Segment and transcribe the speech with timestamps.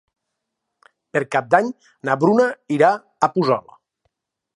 [1.17, 1.69] Per Cap d'Any
[2.09, 2.47] na Bruna
[2.79, 3.71] irà a Puçol.